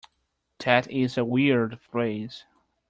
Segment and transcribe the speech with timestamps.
[0.65, 2.45] That is a weird phrase.